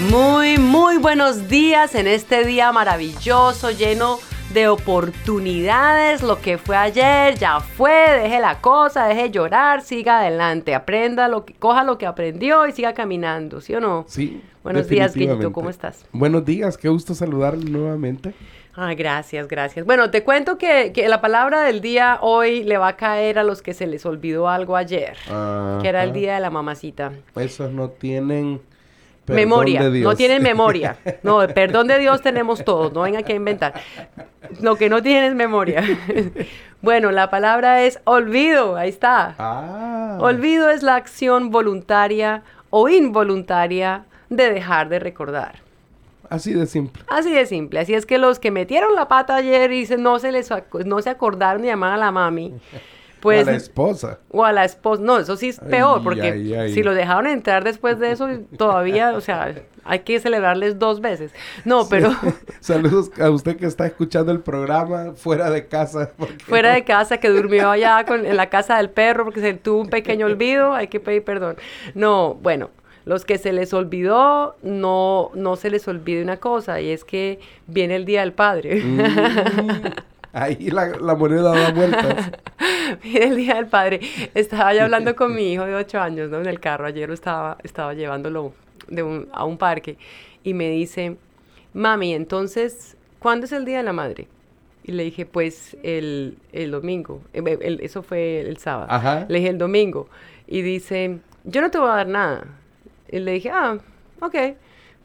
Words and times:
Muy, 0.00 0.58
muy 0.58 0.98
buenos 0.98 1.48
días 1.48 1.94
en 1.94 2.08
este 2.08 2.44
día 2.44 2.72
maravilloso, 2.72 3.70
lleno 3.70 4.18
de 4.52 4.66
oportunidades. 4.66 6.20
Lo 6.20 6.40
que 6.40 6.58
fue 6.58 6.76
ayer 6.76 7.38
ya 7.38 7.60
fue, 7.60 7.92
deje 7.92 8.40
la 8.40 8.60
cosa, 8.60 9.06
deje 9.06 9.30
llorar, 9.30 9.82
siga 9.82 10.18
adelante, 10.18 10.74
aprenda 10.74 11.28
lo 11.28 11.44
que, 11.44 11.54
coja 11.54 11.84
lo 11.84 11.96
que 11.96 12.06
aprendió 12.06 12.66
y 12.66 12.72
siga 12.72 12.92
caminando, 12.92 13.60
¿sí 13.60 13.72
o 13.72 13.80
no? 13.80 14.04
Sí. 14.08 14.42
Buenos 14.64 14.88
días, 14.88 15.14
Guito, 15.14 15.52
¿cómo 15.52 15.70
estás? 15.70 16.04
Buenos 16.10 16.44
días, 16.44 16.76
qué 16.76 16.88
gusto 16.88 17.14
saludar 17.14 17.56
nuevamente. 17.56 18.34
Ay, 18.74 18.96
gracias, 18.96 19.46
gracias. 19.46 19.86
Bueno, 19.86 20.10
te 20.10 20.24
cuento 20.24 20.58
que, 20.58 20.90
que, 20.92 21.06
la 21.06 21.20
palabra 21.20 21.62
del 21.62 21.80
día 21.80 22.18
hoy 22.20 22.64
le 22.64 22.78
va 22.78 22.88
a 22.88 22.96
caer 22.96 23.38
a 23.38 23.44
los 23.44 23.62
que 23.62 23.74
se 23.74 23.86
les 23.86 24.04
olvidó 24.04 24.48
algo 24.48 24.74
ayer, 24.74 25.16
que 25.80 25.88
era 25.88 26.02
el 26.02 26.12
día 26.12 26.34
de 26.34 26.40
la 26.40 26.50
mamacita. 26.50 27.12
Esos 27.36 27.70
no 27.70 27.90
tienen 27.90 28.60
memoria, 29.26 29.88
no 29.88 30.14
tienen 30.14 30.42
memoria. 30.42 30.96
No, 31.22 31.46
perdón 31.48 31.88
de 31.88 31.98
Dios 31.98 32.20
tenemos 32.22 32.64
todos, 32.64 32.92
no 32.92 33.02
vengan 33.02 33.22
aquí 33.22 33.32
a 33.32 33.36
inventar. 33.36 33.74
Lo 34.60 34.76
que 34.76 34.88
no 34.88 35.02
tienen 35.02 35.24
es 35.24 35.34
memoria. 35.34 35.82
bueno, 36.82 37.10
la 37.10 37.30
palabra 37.30 37.82
es 37.82 38.00
olvido, 38.04 38.76
ahí 38.76 38.88
está. 38.88 39.34
Ah. 39.38 40.18
Olvido 40.20 40.70
es 40.70 40.82
la 40.82 40.96
acción 40.96 41.50
voluntaria 41.50 42.42
o 42.70 42.88
involuntaria 42.88 44.04
de 44.28 44.50
dejar 44.50 44.88
de 44.88 44.98
recordar. 44.98 45.64
Así 46.28 46.52
de 46.52 46.66
simple. 46.66 47.02
Así 47.08 47.32
de 47.32 47.46
simple. 47.46 47.80
Así 47.80 47.94
es 47.94 48.06
que 48.06 48.18
los 48.18 48.38
que 48.38 48.50
metieron 48.50 48.94
la 48.94 49.08
pata 49.08 49.36
ayer 49.36 49.72
y 49.72 49.86
no 49.98 50.18
se 50.18 50.32
les 50.32 50.50
no 50.84 51.02
se 51.02 51.10
acordaron 51.10 51.62
de 51.62 51.68
llamar 51.68 51.92
a 51.92 51.96
la 51.96 52.10
mami. 52.10 52.54
Pues, 53.24 53.46
o 53.46 53.48
a 53.48 53.52
la 53.52 53.56
esposa. 53.56 54.18
O 54.30 54.44
a 54.44 54.52
la 54.52 54.64
esposa. 54.66 55.02
No, 55.02 55.18
eso 55.18 55.34
sí 55.38 55.48
es 55.48 55.58
peor, 55.58 56.02
porque 56.02 56.70
si 56.74 56.82
lo 56.82 56.92
dejaron 56.92 57.26
entrar 57.26 57.64
después 57.64 57.98
de 57.98 58.10
eso, 58.10 58.28
todavía, 58.58 59.14
o 59.14 59.22
sea, 59.22 59.54
hay 59.82 60.00
que 60.00 60.20
celebrarles 60.20 60.78
dos 60.78 61.00
veces. 61.00 61.32
No, 61.64 61.88
pero... 61.88 62.14
Saludos 62.60 63.10
a 63.18 63.30
usted 63.30 63.56
que 63.56 63.64
está 63.64 63.86
escuchando 63.86 64.30
el 64.30 64.40
programa 64.40 65.14
fuera 65.16 65.48
de 65.48 65.66
casa. 65.66 66.10
Fuera 66.46 66.74
de 66.74 66.84
casa, 66.84 67.16
que 67.16 67.30
durmió 67.30 67.70
allá 67.70 68.04
con, 68.04 68.26
en 68.26 68.36
la 68.36 68.50
casa 68.50 68.76
del 68.76 68.90
perro 68.90 69.24
porque 69.24 69.40
se 69.40 69.54
tuvo 69.54 69.80
un 69.80 69.88
pequeño 69.88 70.26
olvido, 70.26 70.74
hay 70.74 70.88
que 70.88 71.00
pedir 71.00 71.24
perdón. 71.24 71.56
No, 71.94 72.34
bueno, 72.34 72.68
los 73.06 73.24
que 73.24 73.38
se 73.38 73.54
les 73.54 73.72
olvidó, 73.72 74.56
no, 74.62 75.30
no 75.34 75.56
se 75.56 75.70
les 75.70 75.88
olvide 75.88 76.22
una 76.22 76.36
cosa, 76.36 76.82
y 76.82 76.90
es 76.90 77.04
que 77.04 77.40
viene 77.68 77.96
el 77.96 78.04
Día 78.04 78.20
del 78.20 78.34
Padre. 78.34 78.82
Mm. 78.84 79.00
Ahí 80.34 80.68
la, 80.68 81.14
moneda 81.14 81.54
da 81.54 81.70
vueltas. 81.70 82.32
El 83.04 83.36
Día 83.36 83.54
del 83.56 83.66
Padre. 83.66 84.00
Estaba 84.34 84.74
ya 84.74 84.84
hablando 84.84 85.14
con 85.16 85.34
mi 85.34 85.52
hijo 85.52 85.64
de 85.64 85.74
8 85.74 86.00
años, 86.00 86.30
¿no? 86.30 86.40
En 86.40 86.46
el 86.46 86.60
carro. 86.60 86.86
Ayer 86.86 87.10
estaba, 87.10 87.58
estaba 87.62 87.94
llevándolo 87.94 88.52
de 88.88 89.26
a 89.32 89.44
un 89.44 89.58
parque. 89.58 89.96
Y 90.42 90.54
me 90.54 90.70
dice, 90.70 91.16
mami, 91.72 92.14
entonces, 92.14 92.96
¿cuándo 93.18 93.46
es 93.46 93.52
el 93.52 93.64
Día 93.64 93.78
de 93.78 93.84
la 93.84 93.92
Madre? 93.92 94.28
Y 94.84 94.92
le 94.92 95.04
dije, 95.04 95.24
pues, 95.24 95.76
el, 95.82 96.36
el 96.52 96.70
domingo. 96.70 97.22
Eh, 97.32 97.78
eso 97.80 98.02
fue 98.02 98.40
el 98.40 98.58
sábado. 98.58 98.88
Ajá. 98.90 99.26
Le 99.28 99.38
dije, 99.38 99.50
el 99.50 99.58
domingo. 99.58 100.08
Y 100.46 100.62
dice, 100.62 101.18
yo 101.44 101.60
no 101.62 101.70
te 101.70 101.78
voy 101.78 101.88
a 101.88 101.96
dar 101.96 102.08
nada. 102.08 102.44
Y 103.10 103.18
le 103.18 103.32
dije, 103.32 103.50
ah, 103.50 103.78
ok 104.20 104.36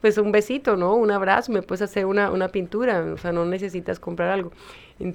pues 0.02 0.18
un 0.18 0.32
besito, 0.32 0.78
¿no? 0.78 0.96
Un 0.96 1.12
abrazo, 1.12 1.52
me 1.52 1.62
puedes 1.62 1.82
hacer 1.82 2.06
una, 2.06 2.32
una 2.32 2.50
pintura, 2.50 3.02
o 3.14 3.18
sea, 3.18 3.32
no 3.32 3.46
necesitas 3.46 4.00
comprar 4.00 4.30
algo. 4.30 4.52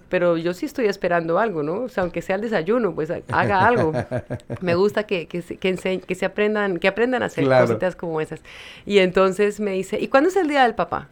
Pero 0.09 0.37
yo 0.37 0.55
sí 0.55 0.65
estoy 0.67 0.87
esperando 0.87 1.39
algo, 1.39 1.63
¿no? 1.63 1.83
O 1.83 1.89
sea, 1.89 2.03
aunque 2.03 2.23
sea 2.23 2.37
el 2.37 2.43
desayuno, 2.43 2.95
pues 2.95 3.11
haga 3.11 3.67
algo. 3.67 3.93
me 4.61 4.75
gusta 4.75 5.05
que, 5.05 5.27
que, 5.27 5.43
que, 5.43 6.01
que, 6.01 6.15
se 6.15 6.25
aprendan, 6.25 6.79
que 6.79 6.89
aprendan 6.89 7.23
a 7.23 7.27
hacer 7.27 7.47
cositas 7.47 7.97
como 7.97 8.21
esas. 8.21 8.41
Y 8.87 8.99
entonces 8.99 9.61
me 9.61 9.73
dice, 9.73 9.99
¿y 10.01 10.09
cuándo 10.09 10.29
es 10.29 10.37
el 10.37 10.49
día 10.49 10.63
del 10.63 10.75
papá? 10.75 11.09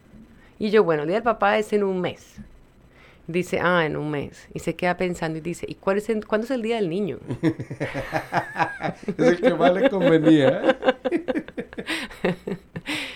Y 0.57 0.71
yo, 0.71 0.83
bueno, 0.83 1.03
el 1.03 1.07
día 1.07 1.17
del 1.17 1.23
papá 1.23 1.57
es 1.57 1.71
en 1.73 1.83
un 1.83 2.01
mes. 2.01 2.37
Dice, 3.27 3.59
ah, 3.61 3.85
en 3.85 3.95
un 3.95 4.11
mes. 4.11 4.47
Y 4.53 4.59
se 4.59 4.75
queda 4.75 4.97
pensando 4.97 5.37
y 5.37 5.41
dice, 5.41 5.65
¿y 5.69 5.75
cuál 5.75 5.97
es 5.97 6.11
cuándo 6.27 6.45
es 6.45 6.51
el 6.51 6.61
día 6.61 6.75
del 6.75 6.89
niño? 6.89 7.19
es 9.17 9.27
el 9.27 9.41
que 9.41 9.53
más 9.53 9.73
le 9.73 9.89
convenía. 9.89 10.77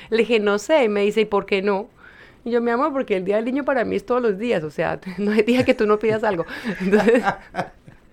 Le 0.10 0.18
dije, 0.20 0.40
no 0.40 0.60
sé. 0.60 0.86
Y 0.86 0.90
me 0.90 1.02
dice, 1.02 1.22
¿y 1.22 1.26
por 1.26 1.46
qué 1.46 1.62
no? 1.62 1.88
Y 2.46 2.52
yo, 2.52 2.62
mi 2.62 2.72
amor, 2.72 2.94
porque 2.94 3.18
el 3.18 3.26
día 3.26 3.38
del 3.38 3.46
niño 3.46 3.66
para 3.66 3.84
mí 3.84 3.96
es 3.96 4.06
todos 4.06 4.22
los 4.22 4.38
días. 4.38 4.64
O 4.64 4.70
sea, 4.70 5.00
no 5.18 5.32
hay 5.32 5.44
día 5.44 5.66
que 5.66 5.74
tú 5.74 5.86
no 5.86 6.00
pidas 6.00 6.24
algo. 6.24 6.46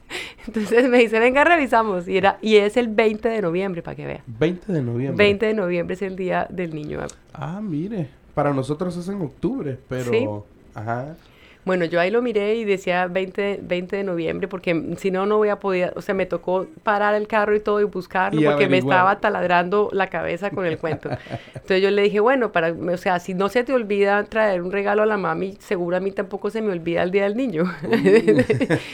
Entonces, 0.46 0.88
me 0.88 0.98
dice, 0.98 1.18
venga, 1.18 1.44
revisamos. 1.44 2.08
Y, 2.08 2.16
era, 2.16 2.38
y 2.40 2.56
es 2.56 2.76
el 2.76 2.88
20 2.88 3.28
de 3.28 3.42
noviembre, 3.42 3.82
para 3.82 3.94
que 3.94 4.06
vea. 4.06 4.22
20 4.26 4.72
de 4.72 4.82
noviembre. 4.82 5.24
20 5.24 5.46
de 5.46 5.54
noviembre 5.54 5.94
es 5.94 6.02
el 6.02 6.16
día 6.16 6.46
del 6.50 6.74
niño. 6.74 7.00
Ah, 7.32 7.60
mire. 7.62 8.08
Para 8.34 8.52
nosotros 8.52 8.96
es 8.96 9.08
en 9.08 9.22
octubre, 9.22 9.78
pero... 9.88 10.10
¿Sí? 10.10 10.26
Ajá. 10.74 11.16
Bueno, 11.64 11.86
yo 11.86 11.98
ahí 11.98 12.10
lo 12.10 12.20
miré 12.20 12.56
y 12.56 12.64
decía 12.64 13.06
20, 13.06 13.60
20 13.62 13.96
de 13.96 14.04
noviembre, 14.04 14.48
porque 14.48 14.94
si 14.98 15.10
no, 15.10 15.24
no 15.24 15.38
voy 15.38 15.48
a 15.48 15.56
poder, 15.56 15.92
o 15.96 16.02
sea, 16.02 16.14
me 16.14 16.26
tocó 16.26 16.66
parar 16.82 17.14
el 17.14 17.26
carro 17.26 17.56
y 17.56 17.60
todo 17.60 17.80
y 17.80 17.84
buscarlo, 17.84 18.42
porque 18.42 18.68
me 18.68 18.78
estaba 18.78 19.18
taladrando 19.20 19.88
la 19.92 20.08
cabeza 20.08 20.50
con 20.50 20.66
el 20.66 20.78
cuento. 20.78 21.08
Entonces 21.54 21.82
yo 21.82 21.90
le 21.90 22.02
dije, 22.02 22.20
bueno, 22.20 22.52
para, 22.52 22.72
o 22.72 22.96
sea, 22.98 23.18
si 23.18 23.32
no 23.32 23.48
se 23.48 23.64
te 23.64 23.72
olvida 23.72 24.24
traer 24.24 24.62
un 24.62 24.72
regalo 24.72 25.02
a 25.02 25.06
la 25.06 25.16
mami, 25.16 25.56
seguro 25.58 25.96
a 25.96 26.00
mí 26.00 26.12
tampoco 26.12 26.50
se 26.50 26.60
me 26.60 26.70
olvida 26.70 27.02
el 27.02 27.10
Día 27.10 27.24
del 27.24 27.36
Niño. 27.36 27.64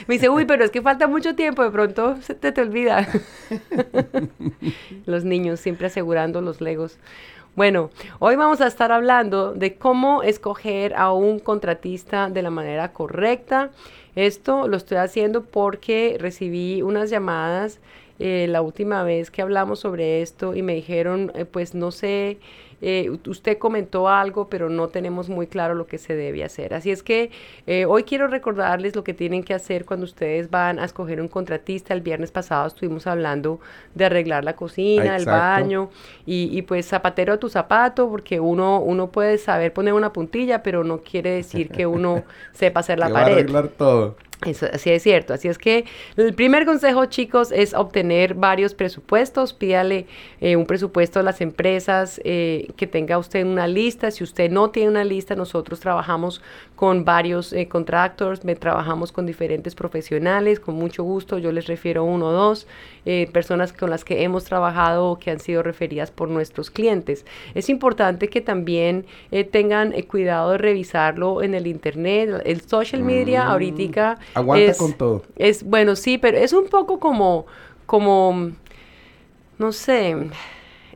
me 0.06 0.14
dice, 0.14 0.28
uy, 0.28 0.44
pero 0.44 0.64
es 0.64 0.70
que 0.70 0.80
falta 0.80 1.08
mucho 1.08 1.34
tiempo, 1.34 1.64
de 1.64 1.70
pronto 1.70 2.16
se 2.22 2.34
te, 2.34 2.52
te 2.52 2.60
olvida. 2.60 3.08
los 5.06 5.24
niños 5.24 5.60
siempre 5.60 5.88
asegurando 5.88 6.40
los 6.40 6.60
legos. 6.60 6.98
Bueno, 7.60 7.90
hoy 8.20 8.36
vamos 8.36 8.62
a 8.62 8.66
estar 8.66 8.90
hablando 8.90 9.52
de 9.52 9.74
cómo 9.74 10.22
escoger 10.22 10.94
a 10.94 11.12
un 11.12 11.38
contratista 11.38 12.30
de 12.30 12.40
la 12.40 12.48
manera 12.48 12.94
correcta. 12.94 13.68
Esto 14.14 14.66
lo 14.66 14.78
estoy 14.78 14.96
haciendo 14.96 15.44
porque 15.44 16.16
recibí 16.18 16.80
unas 16.80 17.10
llamadas 17.10 17.78
eh, 18.20 18.46
la 18.48 18.62
última 18.62 19.02
vez 19.02 19.30
que 19.30 19.42
hablamos 19.42 19.80
sobre 19.80 20.22
esto 20.22 20.54
y 20.54 20.62
me 20.62 20.74
dijeron, 20.74 21.32
eh, 21.34 21.44
pues 21.44 21.74
no 21.74 21.90
sé 21.90 22.38
eh, 22.82 23.10
usted 23.26 23.58
comentó 23.58 24.08
algo, 24.08 24.48
pero 24.48 24.70
no 24.70 24.88
tenemos 24.88 25.28
muy 25.28 25.46
claro 25.46 25.74
lo 25.74 25.86
que 25.86 25.98
se 25.98 26.14
debe 26.14 26.42
hacer. 26.44 26.72
Así 26.72 26.90
es 26.90 27.02
que 27.02 27.30
eh, 27.66 27.84
hoy 27.84 28.04
quiero 28.04 28.26
recordarles 28.26 28.96
lo 28.96 29.04
que 29.04 29.12
tienen 29.12 29.42
que 29.42 29.52
hacer 29.52 29.84
cuando 29.84 30.04
ustedes 30.04 30.50
van 30.50 30.78
a 30.78 30.84
escoger 30.86 31.20
un 31.20 31.28
contratista. 31.28 31.92
El 31.92 32.00
viernes 32.00 32.30
pasado 32.30 32.66
estuvimos 32.66 33.06
hablando 33.06 33.60
de 33.94 34.06
arreglar 34.06 34.44
la 34.44 34.56
cocina, 34.56 35.16
el 35.16 35.26
baño 35.26 35.90
y, 36.24 36.62
pues 36.62 36.86
zapatero 36.86 37.34
a 37.34 37.36
tu 37.36 37.48
zapato, 37.48 38.08
porque 38.08 38.40
uno, 38.40 38.80
uno 38.80 39.10
puede 39.10 39.36
saber 39.36 39.72
poner 39.72 39.92
una 39.92 40.12
puntilla, 40.12 40.62
pero 40.62 40.82
no 40.82 41.00
quiere 41.02 41.30
decir 41.32 41.68
que 41.68 41.86
uno 41.86 42.24
sepa 42.52 42.80
hacer 42.80 42.98
la 42.98 43.10
pared. 43.10 43.14
Va 43.14 43.30
a 43.30 43.40
arreglar 43.40 43.68
todo. 43.68 44.16
Eso, 44.46 44.66
así 44.72 44.90
es 44.90 45.02
cierto. 45.02 45.34
Así 45.34 45.48
es 45.48 45.58
que 45.58 45.84
el 46.16 46.32
primer 46.32 46.64
consejo, 46.64 47.04
chicos, 47.06 47.52
es 47.52 47.74
obtener 47.74 48.32
varios 48.32 48.72
presupuestos. 48.72 49.52
Pídale 49.52 50.06
eh, 50.40 50.56
un 50.56 50.64
presupuesto 50.64 51.20
a 51.20 51.22
las 51.22 51.42
empresas 51.42 52.18
eh, 52.24 52.68
que 52.76 52.86
tenga 52.86 53.18
usted 53.18 53.44
una 53.44 53.66
lista. 53.66 54.10
Si 54.10 54.24
usted 54.24 54.50
no 54.50 54.70
tiene 54.70 54.88
una 54.88 55.04
lista, 55.04 55.34
nosotros 55.34 55.80
trabajamos 55.80 56.40
con 56.74 57.04
varios 57.04 57.52
eh, 57.52 57.68
contractors, 57.68 58.42
me, 58.42 58.56
trabajamos 58.56 59.12
con 59.12 59.26
diferentes 59.26 59.74
profesionales, 59.74 60.58
con 60.58 60.74
mucho 60.74 61.04
gusto. 61.04 61.36
Yo 61.36 61.52
les 61.52 61.66
refiero 61.66 62.04
uno 62.04 62.28
o 62.28 62.32
dos 62.32 62.66
eh, 63.04 63.28
personas 63.34 63.74
con 63.74 63.90
las 63.90 64.04
que 64.04 64.22
hemos 64.22 64.44
trabajado 64.44 65.10
o 65.10 65.18
que 65.18 65.30
han 65.30 65.40
sido 65.40 65.62
referidas 65.62 66.10
por 66.10 66.30
nuestros 66.30 66.70
clientes. 66.70 67.26
Es 67.54 67.68
importante 67.68 68.28
que 68.28 68.40
también 68.40 69.04
tengan 69.50 69.92
cuidado 70.02 70.52
de 70.52 70.58
revisarlo 70.58 71.42
en 71.42 71.54
el 71.54 71.66
internet. 71.66 72.40
El 72.46 72.62
social 72.62 73.02
media 73.02 73.44
mm. 73.44 73.48
ahorita 73.48 74.18
Aguanta 74.34 74.74
con 74.74 74.92
todo. 74.94 75.22
Es, 75.36 75.62
bueno, 75.62 75.96
sí, 75.96 76.18
pero 76.18 76.38
es 76.38 76.52
un 76.52 76.68
poco 76.68 77.00
como, 77.00 77.46
como, 77.86 78.52
no 79.58 79.72
sé, 79.72 80.16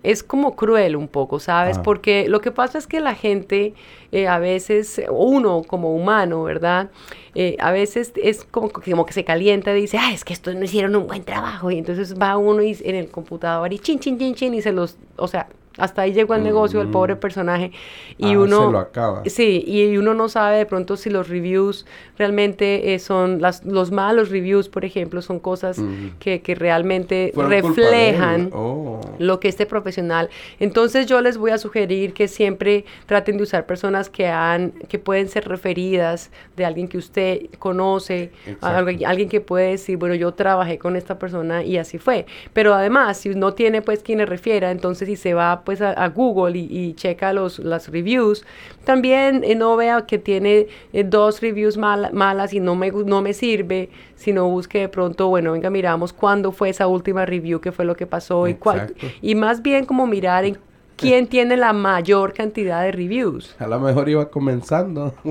es 0.04 0.22
como 0.22 0.54
cruel 0.54 0.96
un 0.96 1.08
poco, 1.08 1.40
¿sabes? 1.40 1.78
Porque 1.78 2.28
lo 2.28 2.40
que 2.40 2.52
pasa 2.52 2.76
es 2.76 2.86
que 2.86 3.00
la 3.00 3.14
gente 3.14 3.74
eh, 4.12 4.28
a 4.28 4.38
veces, 4.38 5.02
uno 5.10 5.62
como 5.66 5.94
humano, 5.96 6.44
¿verdad? 6.44 6.90
Eh, 7.34 7.56
a 7.58 7.72
veces 7.72 8.12
es 8.22 8.44
como, 8.44 8.70
como 8.70 9.06
que 9.06 9.14
se 9.14 9.24
calienta 9.24 9.76
y 9.76 9.80
dice, 9.80 9.98
ah, 9.98 10.12
es 10.12 10.24
que 10.24 10.34
estos 10.34 10.54
no 10.54 10.64
hicieron 10.64 10.94
un 10.94 11.06
buen 11.06 11.24
trabajo. 11.24 11.70
Y 11.70 11.78
entonces 11.78 12.14
va 12.20 12.36
uno 12.36 12.62
y, 12.62 12.76
en 12.84 12.94
el 12.96 13.08
computador 13.08 13.72
y 13.72 13.78
chin, 13.78 13.98
chin, 13.98 14.18
chin, 14.18 14.34
chin, 14.34 14.54
y 14.54 14.60
se 14.60 14.72
los, 14.72 14.98
o 15.16 15.26
sea, 15.26 15.48
hasta 15.78 16.02
ahí 16.02 16.12
llegó 16.12 16.34
el 16.34 16.42
negocio 16.42 16.78
del 16.78 16.88
pobre 16.88 17.14
mm. 17.16 17.18
personaje 17.18 17.72
y 18.16 18.34
ah, 18.34 18.38
uno 18.38 18.66
se 18.66 18.72
lo 18.72 18.78
acaba. 18.78 19.22
sí 19.26 19.64
y 19.66 19.96
uno 19.96 20.14
no 20.14 20.28
sabe 20.28 20.58
de 20.58 20.66
pronto 20.66 20.96
si 20.96 21.10
los 21.10 21.28
reviews 21.28 21.84
realmente 22.16 22.94
eh, 22.94 22.98
son 22.98 23.40
las, 23.40 23.64
los 23.64 23.90
malos 23.90 24.30
reviews 24.30 24.68
por 24.68 24.84
ejemplo 24.84 25.20
son 25.22 25.40
cosas 25.40 25.80
que, 26.20 26.42
que, 26.42 26.54
realmente 26.54 27.32
reflejan 27.34 28.50
oh. 28.52 29.00
lo 29.18 29.40
que 29.40 29.48
este 29.48 29.66
profesional 29.66 30.30
entonces 30.60 31.06
yo 31.06 31.20
les 31.20 31.36
voy 31.38 31.50
a 31.50 31.58
sugerir 31.58 32.12
que 32.12 32.28
siempre 32.28 32.84
traten 33.06 33.36
de 33.36 33.42
usar 33.42 33.66
personas 33.66 34.08
que 34.08 34.28
han 34.28 34.70
que 34.88 34.98
pueden 34.98 35.28
ser 35.28 35.48
referidas 35.48 36.30
de 36.56 36.64
alguien 36.64 36.86
que 36.86 36.98
usted 36.98 37.46
conoce 37.58 38.30
alguien, 38.60 39.04
alguien 39.06 39.28
que 39.28 39.40
puede 39.40 39.70
decir 39.70 39.96
bueno 39.96 40.14
yo 40.14 40.32
trabajé 40.34 40.78
con 40.78 40.94
esta 40.94 41.18
persona 41.18 41.64
y 41.64 41.78
así 41.78 41.98
fue 41.98 42.26
pero 42.52 42.74
además 42.74 43.16
si 43.16 43.30
no 43.30 43.54
tiene 43.54 43.82
pues 43.82 44.02
quien 44.04 44.18
le 44.18 44.26
refiera 44.26 44.70
entonces 44.70 45.08
si 45.08 45.16
se 45.16 45.34
va 45.34 45.63
pues 45.64 45.80
a, 45.80 46.08
Google 46.08 46.58
y, 46.58 46.94
checa 46.94 47.32
los 47.32 47.58
las 47.58 47.88
reviews. 47.88 48.44
También 48.84 49.42
eh, 49.44 49.54
no 49.54 49.76
vea 49.76 50.06
que 50.06 50.18
tiene 50.18 50.68
eh, 50.92 51.04
dos 51.04 51.40
reviews 51.40 51.76
malas 51.76 52.52
y 52.52 52.60
no 52.60 52.74
me, 52.74 52.90
no 52.90 53.22
me 53.22 53.32
sirve, 53.32 53.90
sino 54.14 54.48
busque 54.48 54.80
de 54.80 54.88
pronto, 54.88 55.28
bueno, 55.28 55.52
venga, 55.52 55.70
miramos 55.70 56.12
cuándo 56.12 56.52
fue 56.52 56.68
esa 56.68 56.86
última 56.86 57.26
review, 57.26 57.60
qué 57.60 57.72
fue 57.72 57.84
lo 57.84 57.96
que 57.96 58.06
pasó 58.06 58.46
y 58.48 58.54
cuál, 58.54 58.94
y 59.20 59.34
más 59.34 59.62
bien 59.62 59.86
como 59.86 60.06
mirar 60.06 60.44
en 60.44 60.58
quién 61.04 61.26
tiene 61.26 61.56
la 61.56 61.72
mayor 61.72 62.32
cantidad 62.32 62.82
de 62.82 62.92
reviews. 62.92 63.54
A 63.58 63.66
lo 63.66 63.78
mejor 63.80 64.08
iba 64.08 64.28
comenzando 64.30 65.14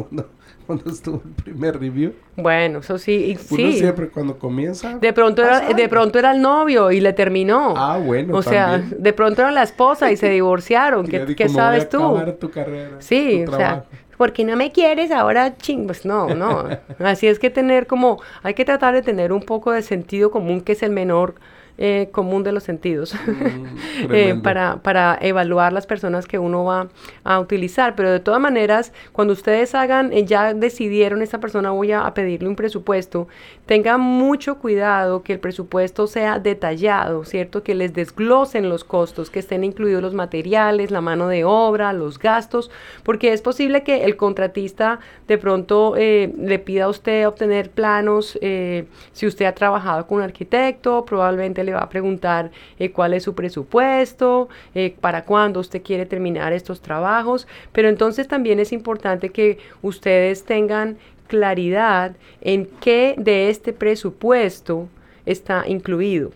cuando 0.65 0.89
estuvo 0.89 1.21
el 1.25 1.31
primer 1.43 1.79
review. 1.79 2.13
Bueno, 2.35 2.79
eso 2.79 2.97
sí, 2.97 3.37
Uno 3.49 3.71
siempre 3.71 4.09
cuando 4.09 4.37
comienza. 4.37 4.97
De 4.97 5.13
pronto 5.13 5.43
era, 5.43 5.73
de 5.73 5.89
pronto 5.89 6.19
era 6.19 6.31
el 6.31 6.41
novio 6.41 6.91
y 6.91 6.99
le 6.99 7.13
terminó. 7.13 7.73
Ah, 7.75 7.97
bueno. 7.97 8.35
O 8.37 8.41
sea, 8.41 8.77
de 8.77 9.13
pronto 9.13 9.41
era 9.41 9.51
la 9.51 9.63
esposa 9.63 10.11
y 10.11 10.17
se 10.17 10.29
divorciaron. 10.29 11.05
¿Qué, 11.07 11.35
¿qué 11.35 11.49
sabes 11.49 11.89
tú? 11.89 12.19
Tu 12.39 12.49
carrera, 12.49 12.97
sí, 12.99 13.45
o 13.47 13.55
sea, 13.55 13.85
porque 14.17 14.43
no 14.43 14.55
me 14.55 14.71
quieres 14.71 15.11
ahora 15.11 15.57
ching, 15.57 15.85
pues 15.85 16.05
no, 16.05 16.33
no. 16.33 16.67
Así 16.99 17.27
es 17.27 17.39
que 17.39 17.49
tener 17.49 17.87
como, 17.87 18.21
hay 18.41 18.53
que 18.53 18.65
tratar 18.65 18.93
de 18.93 19.01
tener 19.01 19.33
un 19.33 19.41
poco 19.41 19.71
de 19.71 19.81
sentido 19.81 20.31
común 20.31 20.61
que 20.61 20.73
es 20.73 20.83
el 20.83 20.91
menor 20.91 21.35
eh, 21.79 22.09
común 22.11 22.43
de 22.43 22.51
los 22.51 22.61
sentidos 22.61 23.15
mm, 23.15 24.11
eh, 24.13 24.39
para, 24.43 24.77
para 24.83 25.17
evaluar 25.19 25.73
las 25.73 25.87
personas 25.87 26.27
que 26.27 26.37
uno 26.37 26.63
va 26.65 26.89
a 27.23 27.39
utilizar. 27.39 27.95
Pero 27.95 28.11
de 28.11 28.19
todas 28.19 28.39
maneras, 28.39 28.93
cuando 29.11 29.33
ustedes 29.33 29.73
hagan, 29.73 30.13
eh, 30.13 30.23
ya 30.23 30.53
decidieron, 30.53 31.23
esta 31.23 31.39
persona 31.39 31.71
voy 31.71 31.91
a, 31.91 32.13
pedirle 32.13 32.47
un 32.47 32.55
presupuesto, 32.55 33.27
tengan 33.65 34.01
mucho 34.01 34.59
cuidado 34.59 35.23
que 35.23 35.33
el 35.33 35.39
presupuesto 35.39 36.05
sea 36.05 36.37
detallado, 36.37 37.25
¿cierto? 37.25 37.63
Que 37.63 37.73
les 37.73 37.91
desglosen 37.91 38.69
los 38.69 38.83
costos, 38.83 39.31
que 39.31 39.39
estén 39.39 39.63
incluidos 39.63 40.03
los 40.03 40.13
materiales, 40.13 40.91
la 40.91 41.01
mano 41.01 41.27
de 41.27 41.43
obra, 41.43 41.91
los 41.91 42.19
gastos, 42.19 42.69
porque 43.01 43.33
es 43.33 43.41
posible 43.41 43.81
que 43.81 44.03
el 44.03 44.15
contratista 44.15 44.99
de 45.27 45.39
pronto 45.39 45.95
le 45.95 46.59
pida 46.59 46.83
a 46.83 46.89
usted 46.89 47.27
obtener 47.27 47.71
planos, 47.71 48.37
si 48.39 49.25
usted 49.25 49.45
ha 49.45 49.55
trabajado 49.55 50.05
con 50.05 50.17
un 50.17 50.23
arquitecto, 50.23 51.03
probablemente 51.05 51.62
le 51.63 51.73
va 51.73 51.79
a 51.79 51.89
preguntar 51.89 52.51
eh, 52.79 52.91
cuál 52.91 53.13
es 53.13 53.23
su 53.23 53.35
presupuesto, 53.35 54.49
eh, 54.75 54.95
para 54.99 55.23
cuándo 55.23 55.59
usted 55.59 55.81
quiere 55.81 56.05
terminar 56.05 56.53
estos 56.53 56.81
trabajos, 56.81 57.47
pero 57.71 57.89
entonces 57.89 58.27
también 58.27 58.59
es 58.59 58.71
importante 58.71 59.29
que 59.29 59.57
ustedes 59.81 60.43
tengan 60.43 60.97
claridad 61.27 62.15
en 62.41 62.67
qué 62.79 63.15
de 63.17 63.49
este 63.49 63.73
presupuesto 63.73 64.87
está 65.25 65.63
incluido. 65.67 66.31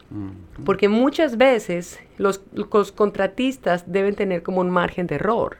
Porque 0.65 0.87
muchas 0.87 1.37
veces 1.37 1.99
los, 2.17 2.41
los, 2.53 2.91
contratistas 2.91 3.91
deben 3.91 4.15
tener 4.15 4.43
como 4.43 4.61
un 4.61 4.69
margen 4.69 5.07
de 5.07 5.15
error. 5.15 5.57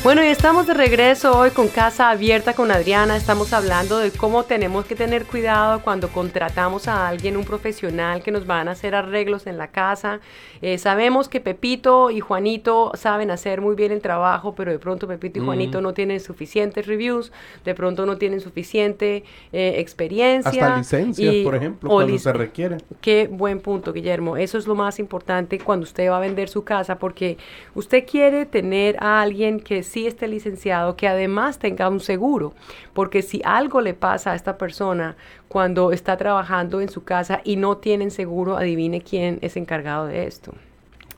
Bueno, 0.03 0.21
y 0.21 0.27
estamos 0.27 0.67
de 0.67 0.73
regreso 0.73 1.31
hoy 1.39 1.51
con 1.51 1.69
Casa 1.69 2.09
Abierta 2.09 2.53
con 2.53 2.71
Adriana. 2.71 3.15
Estamos 3.15 3.53
hablando 3.53 3.99
de 3.99 4.11
cómo 4.11 4.43
tenemos 4.43 4.83
que 4.83 4.95
tener 4.95 5.23
cuidado 5.25 5.81
cuando 5.81 6.09
contratamos 6.09 6.89
a 6.89 7.07
alguien, 7.07 7.37
un 7.37 7.45
profesional 7.45 8.21
que 8.21 8.29
nos 8.29 8.45
van 8.45 8.67
a 8.67 8.71
hacer 8.71 8.95
arreglos 8.95 9.47
en 9.47 9.57
la 9.57 9.69
casa. 9.69 10.19
Eh, 10.61 10.77
sabemos 10.77 11.29
que 11.29 11.39
Pepito 11.39 12.11
y 12.11 12.19
Juanito 12.19 12.91
saben 12.95 13.31
hacer 13.31 13.61
muy 13.61 13.75
bien 13.75 13.93
el 13.93 14.01
trabajo, 14.01 14.55
pero 14.55 14.73
de 14.73 14.79
pronto 14.79 15.07
Pepito 15.07 15.39
y 15.39 15.45
Juanito 15.45 15.79
no 15.79 15.93
tienen 15.93 16.19
suficientes 16.19 16.85
reviews, 16.85 17.31
de 17.63 17.73
pronto 17.73 18.05
no 18.05 18.17
tienen 18.17 18.41
suficiente 18.41 19.23
eh, 19.53 19.75
experiencia. 19.77 20.51
Hasta 20.51 20.77
licencias, 20.79 21.35
por 21.45 21.55
ejemplo, 21.55 21.89
cuando 21.89 22.17
se 22.17 22.33
requiere. 22.33 22.75
Qué 22.99 23.29
buen 23.31 23.61
punto, 23.61 23.93
Guillermo. 23.93 24.35
Eso 24.35 24.57
es 24.57 24.67
lo 24.67 24.75
más 24.75 24.99
importante 24.99 25.59
cuando 25.59 25.85
usted 25.85 26.09
va 26.09 26.17
a 26.17 26.19
vender 26.19 26.49
su 26.49 26.65
casa, 26.65 26.99
porque 26.99 27.37
usted 27.73 28.05
quiere 28.05 28.45
tener 28.45 28.97
a 28.99 29.21
alguien 29.21 29.61
que 29.61 29.92
sí 29.93 30.07
esté 30.07 30.27
licenciado, 30.27 30.95
que 30.95 31.07
además 31.07 31.59
tenga 31.59 31.87
un 31.87 31.99
seguro, 31.99 32.53
porque 32.93 33.21
si 33.21 33.41
algo 33.45 33.79
le 33.79 33.93
pasa 33.93 34.31
a 34.31 34.35
esta 34.35 34.57
persona 34.57 35.15
cuando 35.47 35.91
está 35.91 36.17
trabajando 36.17 36.81
en 36.81 36.89
su 36.89 37.03
casa 37.03 37.41
y 37.43 37.57
no 37.57 37.77
tienen 37.77 38.09
seguro, 38.09 38.57
adivine 38.57 39.01
quién 39.01 39.37
es 39.43 39.55
encargado 39.55 40.07
de 40.07 40.25
esto. 40.25 40.55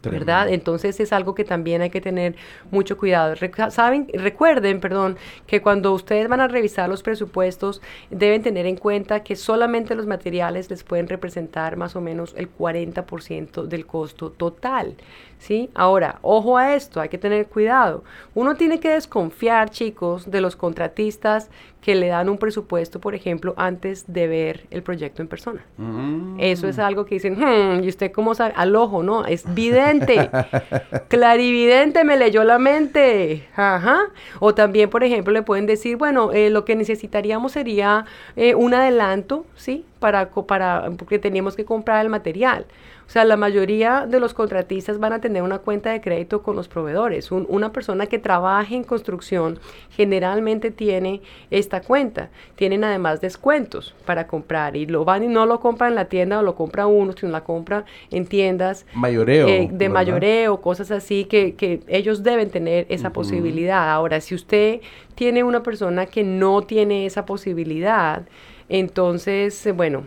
¿Verdad? 0.10 0.50
Entonces 0.50 1.00
es 1.00 1.14
algo 1.14 1.36
que 1.36 1.44
también 1.44 1.82
hay 1.82 1.90
que 1.90 2.02
tener 2.02 2.36
mucho 2.72 2.98
cuidado. 2.98 3.36
saben, 3.70 4.08
recuerden, 4.14 4.80
perdón, 4.80 5.18
que 5.48 5.62
cuando 5.62 5.94
ustedes 5.94 6.28
van 6.28 6.42
a 6.42 6.48
revisar 6.48 6.90
los 6.90 7.04
presupuestos 7.04 7.82
deben 8.10 8.42
tener 8.42 8.66
en 8.66 8.78
cuenta 8.78 9.24
que 9.24 9.36
solamente 9.36 9.96
los 9.96 10.06
materiales 10.06 10.70
les 10.70 10.84
pueden 10.84 11.08
representar 11.08 11.78
más 11.78 11.96
o 11.96 12.02
menos 12.02 12.34
el 12.38 12.50
40% 12.56 13.66
del 13.66 13.86
costo 13.86 14.32
total. 14.32 14.96
¿sí? 15.38 15.70
Ahora, 15.74 16.20
ojo 16.22 16.58
a 16.58 16.76
esto, 16.76 17.02
hay 17.02 17.10
que 17.10 17.18
tener 17.18 17.48
cuidado. 17.48 18.04
Uno 18.34 18.56
tiene 18.56 18.80
que 18.80 18.90
desconfiar, 18.90 19.70
chicos, 19.70 20.30
de 20.30 20.42
los 20.42 20.56
contratistas 20.56 21.50
que 21.82 21.94
le 21.94 22.08
dan 22.08 22.30
un 22.30 22.40
presupuesto, 22.40 23.00
por 23.00 23.14
ejemplo, 23.14 23.54
antes 23.58 24.12
de 24.12 24.26
ver 24.26 24.66
el 24.72 24.82
proyecto 24.82 25.22
en 25.22 25.28
persona. 25.28 25.64
Mm. 25.78 26.38
Eso 26.40 26.68
es 26.68 26.80
algo 26.80 27.06
que 27.06 27.16
dicen, 27.16 27.38
hmm, 27.38 27.84
¿y 27.84 27.88
usted 27.88 28.12
cómo 28.12 28.34
sabe? 28.34 28.54
Al 28.56 28.76
ojo, 28.76 29.04
¿no? 29.04 29.24
Es 29.26 29.46
vidente 29.54 29.95
clarividente. 30.00 30.30
clarividente 31.08 32.04
me 32.04 32.18
leyó 32.18 32.44
la 32.44 32.60
mente. 32.60 33.48
Ajá. 33.56 34.00
O 34.40 34.54
también, 34.54 34.90
por 34.90 35.04
ejemplo, 35.04 35.34
le 35.34 35.42
pueden 35.42 35.66
decir, 35.66 35.98
bueno, 35.98 36.32
eh, 36.32 36.50
lo 36.50 36.66
que 36.66 36.76
necesitaríamos 36.76 37.54
sería 37.54 38.06
eh, 38.36 38.56
un 38.56 38.74
adelanto, 38.74 39.46
¿sí? 39.56 39.86
Para, 40.00 40.30
para, 40.30 40.92
porque 40.98 41.20
teníamos 41.20 41.56
que 41.56 41.66
comprar 41.66 42.04
el 42.04 42.10
material. 42.10 42.66
O 43.08 43.10
sea, 43.10 43.24
la 43.24 43.38
mayoría 43.38 44.08
de 44.08 44.20
los 44.20 44.34
contratistas 44.34 45.00
van 45.00 45.14
a 45.14 45.22
tener 45.22 45.44
una 45.44 45.60
cuenta 45.60 45.92
de 45.92 46.02
crédito 46.02 46.42
con 46.42 46.56
los 46.56 46.68
proveedores. 46.68 47.32
una 47.32 47.72
persona 47.72 48.08
que 48.08 48.18
trabaje 48.18 48.76
en 48.76 48.84
construcción 48.84 49.60
generalmente 49.92 50.72
tiene 50.72 51.22
esta 51.52 51.82
cuenta. 51.82 52.30
Tienen 52.56 52.84
además 52.84 53.22
descuentos 53.22 53.94
para 54.06 54.26
comprar 54.26 54.76
y 54.76 54.88
lo 54.88 55.06
van 55.06 55.24
y 55.24 55.28
no 55.28 55.46
lo 55.46 55.60
compran 55.60 55.92
en 55.92 55.96
la 55.96 56.06
tienda 56.06 56.40
o 56.40 56.42
lo 56.42 56.56
compra 56.56 56.88
uno, 56.88 57.14
sino 57.16 57.32
la 57.32 57.44
compra 57.44 57.86
en 58.10 58.26
tiendas 58.26 58.86
mayoreo, 58.94 59.48
eh, 59.48 59.70
de 59.72 59.90
mayoreo, 59.90 60.62
cosas 60.62 60.90
así 60.90 61.26
que, 61.26 61.54
que, 61.54 61.82
ellos 61.88 62.24
deben 62.24 62.50
tener 62.50 62.88
esa 62.90 63.12
posibilidad. 63.12 63.92
Ahora, 63.92 64.20
si 64.20 64.34
usted 64.34 64.82
tiene 65.14 65.44
una 65.44 65.62
persona 65.62 66.08
que 66.08 66.24
no 66.24 66.64
tiene 66.64 67.06
esa 67.06 67.26
posibilidad, 67.26 68.24
entonces, 68.70 69.66
eh, 69.66 69.72
bueno. 69.72 70.06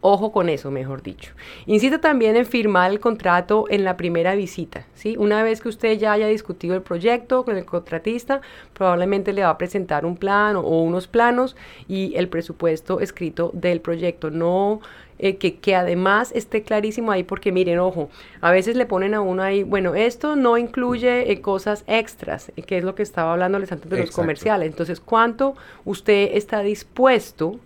Ojo 0.00 0.30
con 0.30 0.48
eso, 0.48 0.70
mejor 0.70 1.02
dicho. 1.02 1.32
Insista 1.66 2.00
también 2.00 2.36
en 2.36 2.46
firmar 2.46 2.92
el 2.92 3.00
contrato 3.00 3.64
en 3.68 3.82
la 3.82 3.96
primera 3.96 4.36
visita. 4.36 4.86
¿sí? 4.94 5.16
Una 5.18 5.42
vez 5.42 5.60
que 5.60 5.68
usted 5.68 5.98
ya 5.98 6.12
haya 6.12 6.28
discutido 6.28 6.76
el 6.76 6.82
proyecto 6.82 7.44
con 7.44 7.56
el 7.56 7.64
contratista, 7.64 8.40
probablemente 8.74 9.32
le 9.32 9.42
va 9.42 9.50
a 9.50 9.58
presentar 9.58 10.06
un 10.06 10.16
plan 10.16 10.54
o, 10.54 10.62
unos 10.62 11.08
planos 11.08 11.56
y 11.88 12.14
el 12.14 12.28
presupuesto 12.28 13.00
escrito 13.00 13.50
del 13.54 13.80
proyecto. 13.80 14.30
No 14.30 14.80
eh, 15.18 15.36
que, 15.36 15.56
que, 15.56 15.74
además 15.74 16.32
esté 16.34 16.62
clarísimo 16.62 17.12
ahí, 17.12 17.22
porque 17.22 17.52
miren, 17.52 17.78
ojo, 17.78 18.08
a 18.40 18.50
veces 18.50 18.76
le 18.76 18.86
ponen 18.86 19.14
a 19.14 19.20
uno 19.20 19.42
ahí, 19.42 19.62
bueno, 19.62 19.94
esto 19.94 20.36
no 20.36 20.58
incluye 20.58 21.30
eh, 21.30 21.40
cosas 21.40 21.84
extras, 21.86 22.52
que 22.66 22.78
es 22.78 22.84
lo 22.84 22.94
que 22.94 23.02
estaba 23.02 23.32
hablándoles 23.32 23.72
antes 23.72 23.90
de 23.90 23.98
los 24.00 24.10
comerciales. 24.10 24.68
Entonces, 24.68 25.00
¿cuánto 25.00 25.56
usted 25.84 26.30
está 26.34 26.62
dispuesto 26.62 27.58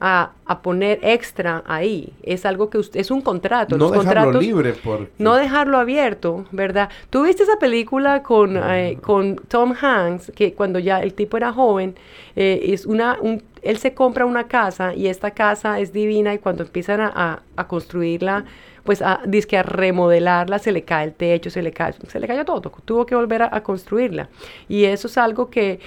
a, 0.00 0.60
poner 0.62 1.00
extra 1.02 1.62
ahí. 1.66 2.12
Es 2.22 2.44
algo 2.46 2.70
que 2.70 2.78
usted, 2.78 3.00
es 3.00 3.10
un 3.10 3.20
contrato. 3.20 3.76
No 3.76 3.90
dejarlo 3.90 4.40
libre. 4.40 4.74
No 5.18 5.34
dejarlo 5.36 5.78
abierto, 5.78 6.46
¿verdad? 6.52 6.88
¿Tú 7.10 7.24
viste 7.24 7.42
esa 7.42 7.58
película 7.58 8.22
con, 8.22 8.56
eh, 8.56 8.98
con 9.00 9.36
Tom 9.36 9.74
Hanks, 9.80 10.32
que 10.34 10.54
cuando 10.54 10.78
ya 10.78 11.00
el 11.00 11.14
tipo 11.14 11.36
era 11.36 11.52
joven, 11.52 11.96
eh, 12.36 12.70
es 12.72 12.86
una, 12.86 13.18
un, 13.20 13.42
él 13.62 13.78
se 13.78 13.94
compra 13.94 14.26
una 14.26 14.48
casa 14.48 14.94
y 14.94 15.08
esta 15.08 15.32
casa 15.32 15.78
es 15.80 15.92
divina 15.92 16.34
y 16.34 16.38
cuando 16.38 16.62
empiezan 16.64 17.00
a, 17.00 17.42
a 17.56 17.68
construirla 17.68 18.44
pues 18.88 19.02
a, 19.02 19.20
a 19.20 19.62
remodelarla, 19.62 20.58
se 20.58 20.72
le 20.72 20.82
cae 20.82 21.04
el 21.04 21.12
techo, 21.12 21.50
se 21.50 21.60
le 21.60 21.72
cae, 21.72 21.92
se 21.92 22.18
le 22.18 22.26
cayó 22.26 22.46
todo, 22.46 22.72
tuvo 22.86 23.04
que 23.04 23.14
volver 23.14 23.42
a, 23.42 23.62
construirla. 23.62 24.30
Y 24.66 24.86
eso 24.86 25.08
es 25.08 25.18
algo 25.18 25.50
que 25.50 25.78